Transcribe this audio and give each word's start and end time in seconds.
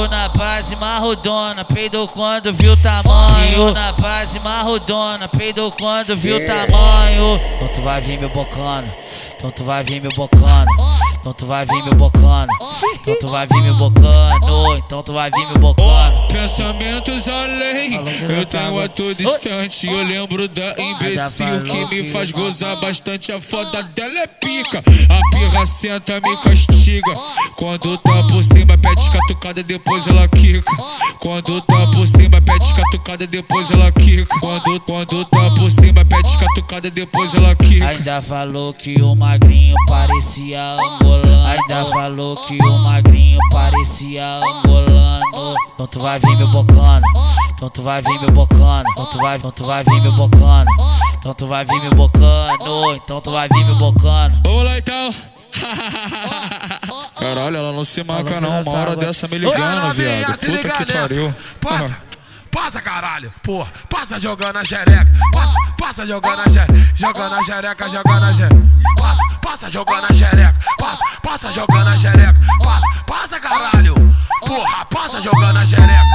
Rio 0.00 0.08
na 0.08 0.30
base 0.30 0.74
marrodona, 0.76 1.62
peidou 1.62 2.08
quando 2.08 2.54
viu 2.54 2.74
tamanho. 2.78 3.66
Rio 3.66 3.74
na 3.74 3.92
base 3.92 4.40
marrodona, 4.40 5.28
peidou 5.28 5.70
quando 5.70 6.16
viu 6.16 6.36
o 6.36 6.46
tamanho. 6.46 7.38
Então 7.56 7.68
tu 7.68 7.82
vai 7.82 8.00
vir 8.00 8.18
me 8.18 8.26
bocando, 8.28 8.88
então 9.36 9.50
tu 9.50 9.62
vai 9.62 9.84
vir 9.84 10.00
me 10.00 10.08
bocando. 10.08 10.70
Então 11.20 11.34
tu 11.34 11.44
vai 11.44 11.66
vir 11.66 11.84
me 11.84 11.94
bocando, 11.94 12.50
então 12.94 13.14
tu 13.20 13.28
vai 13.28 13.46
vir 13.46 13.62
me 13.62 13.72
bocando, 13.74 14.76
então 14.78 15.02
tu 15.02 15.12
vai 15.12 15.30
vir 15.30 15.46
me 15.48 15.58
bocando. 15.58 16.29
Pensamentos 16.50 17.28
além, 17.28 17.94
eu 18.28 18.44
tenho 18.44 18.80
a 18.80 18.88
todo 18.88 19.22
instante. 19.22 19.86
Eu 19.86 20.02
lembro 20.02 20.48
da 20.48 20.74
imbecil 20.76 21.62
que 21.62 21.94
me 21.94 22.10
faz 22.10 22.32
gozar 22.32 22.76
bastante. 22.80 23.30
A 23.30 23.40
foda 23.40 23.84
dela 23.84 24.18
é 24.18 24.26
pica, 24.26 24.80
a 24.80 25.30
pirra 25.30 25.64
senta, 25.64 26.20
me 26.20 26.36
castiga. 26.38 27.14
Quando 27.54 27.96
tá 27.98 28.24
por 28.24 28.42
cima, 28.42 28.76
pede 28.76 29.10
catucada, 29.10 29.62
depois 29.62 30.08
ela 30.08 30.26
quica. 30.26 30.72
Quando 31.20 31.60
tá 31.62 31.86
por 31.86 32.08
cima, 32.08 32.42
pede 32.42 32.74
catucada, 32.74 33.26
depois 33.28 33.70
ela 33.70 33.92
quica. 33.92 34.40
Quando, 34.40 34.80
quando 34.80 35.24
tá 35.26 35.50
por 35.50 35.70
cima, 35.70 36.04
pede 36.04 36.36
catucada, 36.36 36.90
depois 36.90 37.32
ela 37.32 37.54
quica. 37.54 37.88
Ainda 37.90 38.20
falou 38.20 38.74
que 38.74 39.00
o 39.00 39.14
magrinho 39.14 39.76
parecia 39.86 40.60
angolano. 40.72 41.46
Ainda 41.46 41.84
falou 41.92 42.36
que 42.38 42.58
o 42.60 42.78
magrinho 42.80 43.38
parecia 43.52 44.40
angolano. 44.40 44.99
Então 45.80 45.88
tu 45.88 46.00
vai 46.00 46.18
vir 46.18 46.36
me 46.36 46.46
bocando. 46.48 47.06
Então 47.54 47.70
tu 47.70 47.80
vai 47.80 48.02
vir 48.02 48.20
me 48.20 48.30
bocando. 48.32 48.84
Então 48.90 49.06
tu 49.06 49.16
vai, 49.16 49.36
então 49.38 49.50
tu 49.50 49.64
vai 49.64 49.82
vir 49.82 50.02
me 50.02 50.10
bocando. 50.10 50.70
Então 51.16 51.34
tu 51.34 51.46
vai 51.46 51.64
vir 51.64 51.80
me 51.80 51.90
bocando. 51.96 52.92
Então 52.96 53.20
tu 53.22 53.32
vai 53.32 53.48
vir 53.48 53.64
me 53.64 53.74
bocando. 53.76 54.40
Vamos 54.44 54.64
lá 54.64 54.76
então. 54.76 55.14
Caralho, 57.18 57.56
ela 57.56 57.72
não 57.72 57.82
se 57.82 58.04
marca 58.04 58.42
não. 58.42 58.60
Uma 58.60 58.72
hora 58.72 58.94
dessa 58.94 59.26
me 59.28 59.38
ligando, 59.38 59.94
viado. 59.94 60.36
Puta 60.36 60.68
que 60.68 60.92
pariu. 60.92 61.34
Passa, 61.62 61.96
passa, 62.50 62.82
caralho. 62.82 63.32
Porra, 63.42 63.72
passa 63.88 64.20
jogando 64.20 64.58
a 64.58 64.64
xereca. 64.64 65.10
Passa, 65.32 65.54
passa 65.78 66.06
jogando 66.06 66.40
a 66.40 66.44
xereca. 66.44 66.94
Jogando 66.94 67.34
a 67.36 67.42
xereca, 67.42 67.88
jogando 67.88 68.24
a 68.26 68.32
xereca. 68.34 68.62
Passa, 68.98 69.38
passa 69.40 69.70
jogando 69.70 70.04
a 70.04 70.12
xereca. 70.12 70.60
Passa, 70.78 71.02
passa 71.22 71.52
jogando 71.54 71.88
a 71.88 71.96
xereca. 71.96 72.36
Jogando 75.30 75.58
a 75.58 75.66
xereca. 75.66 76.10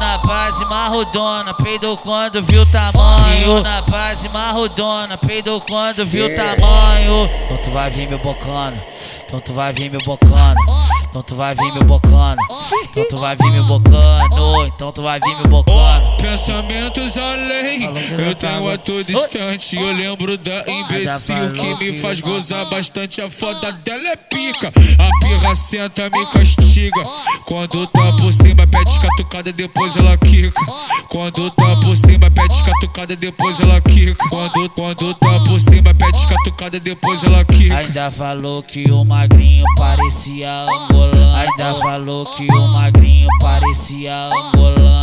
Na 0.00 0.18
base 0.18 0.64
marrodona, 0.64 1.54
peidou 1.54 1.96
quando 1.96 2.42
viu 2.42 2.62
o 2.62 2.66
tamanho. 2.66 3.38
Rio 3.38 3.62
na 3.62 3.82
base 3.82 4.28
marrodona, 4.28 5.16
peidou 5.16 5.60
quando 5.60 6.04
viu 6.04 6.26
o 6.26 6.34
tamanho. 6.34 7.30
Então 7.44 7.56
tu 7.58 7.70
vai 7.70 7.90
vir 7.90 8.08
me 8.08 8.16
bocando, 8.16 8.78
então 9.24 9.40
tu 9.40 9.52
vai 9.52 9.72
vir 9.72 9.90
me 9.90 9.98
bocando. 9.98 10.60
Então 11.08 11.22
tu 11.22 11.34
vai 11.34 11.54
vir 11.54 11.72
me 11.72 11.84
bocando, 11.84 12.42
então 12.84 13.04
tu 13.08 13.16
vai 13.18 13.36
vir 13.36 13.50
me 13.52 13.60
bocando, 13.62 14.64
então 14.66 14.92
tu 14.92 15.02
vai 15.02 15.20
vir 15.20 15.36
me 15.36 15.48
bocando. 15.48 16.11
Pensamentos 16.22 17.18
além, 17.18 17.82
eu 18.16 18.34
tenho 18.36 18.70
a 18.70 18.78
todo 18.78 19.10
instante. 19.10 19.76
Eu 19.76 19.92
lembro 19.92 20.38
da 20.38 20.64
imbecil 20.68 21.52
que 21.52 21.84
me 21.84 22.00
faz 22.00 22.20
gozar 22.20 22.64
bastante. 22.70 23.20
A 23.20 23.28
foda 23.28 23.72
dela 23.72 24.08
é 24.08 24.14
pica, 24.14 24.68
a 24.68 25.20
pirra 25.20 25.54
senta, 25.56 26.08
me 26.08 26.24
castiga. 26.26 27.02
Quando 27.44 27.86
tá 27.88 28.12
por 28.12 28.32
cima, 28.32 28.66
pede 28.68 29.00
catucada, 29.00 29.52
depois 29.52 29.96
ela 29.96 30.16
quica. 30.16 30.60
Quando 31.08 31.50
tá 31.50 31.76
por 31.82 31.96
cima, 31.96 32.30
pede 32.30 32.62
catucada, 32.62 33.16
depois 33.16 33.58
ela 33.58 33.80
quica. 33.80 34.28
Quando, 34.30 34.70
quando 34.70 35.14
tá 35.14 35.40
por 35.40 35.60
cima, 35.60 35.92
pede 35.92 36.26
catucada, 36.26 36.78
depois 36.78 37.24
ela 37.24 37.44
quica. 37.44 37.78
Ainda 37.78 38.10
falou 38.12 38.62
que 38.62 38.90
o 38.92 39.04
magrinho 39.04 39.64
parecia 39.76 40.50
angolano. 40.62 41.34
Ainda 41.34 41.74
falou 41.80 42.24
que 42.26 42.46
o 42.46 42.68
magrinho 42.68 43.28
parecia 43.40 44.14
angolano. 44.14 45.02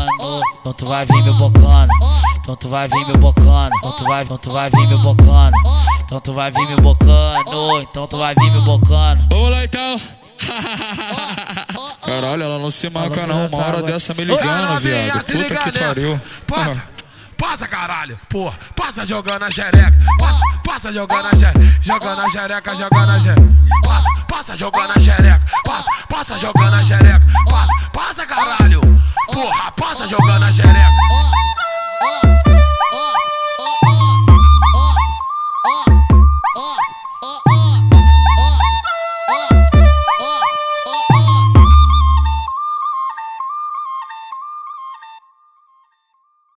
Então 0.61 0.73
tu 0.73 0.85
vai 0.85 1.05
vir 1.11 1.23
me 1.23 1.33
bocando. 1.33 1.93
Então 2.39 2.55
tu 2.55 2.67
vai 2.69 2.87
vir 2.87 3.05
me 3.07 3.17
bocando. 3.17 3.69
Então 3.77 3.91
tu 3.91 4.03
vai, 4.05 4.23
então 4.23 4.37
tu 4.37 4.51
vai 4.51 4.69
vir 4.69 4.87
me 4.87 4.97
bocando. 4.97 5.57
Então 6.03 6.19
tu 6.19 6.33
vai 6.33 6.51
vir 6.51 6.67
me 6.67 6.75
bocando. 6.77 7.81
Então 7.81 8.07
tu 8.07 8.17
vai 8.17 8.35
vir 8.35 8.51
me 8.51 8.61
bocando. 8.61 9.25
Vamos 9.29 9.51
lá 9.51 9.63
então. 9.63 10.01
Caralho, 12.05 12.43
ela 12.43 12.59
não 12.59 12.71
se 12.71 12.89
marca 12.89 13.27
não. 13.27 13.47
Uma 13.47 13.65
hora 13.65 13.83
dessa 13.83 14.13
me 14.13 14.23
ligando, 14.23 14.79
viado. 14.79 15.23
Puta 15.23 15.55
que 15.57 15.71
pariu. 15.79 16.21
Passa, 16.47 16.83
passa, 17.37 17.67
caralho. 17.67 18.17
Porra, 18.29 18.57
passa 18.75 19.05
jogando 19.05 19.43
a 19.43 19.51
xereca. 19.51 19.93
Passa, 20.17 20.43
passa 20.63 20.91
jogando 20.91 21.27
a 21.27 21.35
xereca. 21.35 21.59
Jogando 21.81 22.21
a 22.21 22.29
xereca, 22.29 22.75
jogando 22.75 23.11
a 23.11 23.19
xereca. 23.19 23.49
Passa, 23.83 24.25
passa 24.27 24.57
jogando 24.57 24.91
a 24.91 24.99
xereca. 24.99 25.41
Passa, 25.65 25.89
passa 26.07 26.39
jogando 26.39 26.73
a 26.75 26.83
xereca. 26.83 27.21
Passa, 27.49 27.89
passa, 27.91 28.25
caralho. 28.25 28.81
Porra, 29.27 29.71
passa 29.71 30.07
jogando 30.07 30.45
a 30.45 30.51
xereca. 30.51 30.78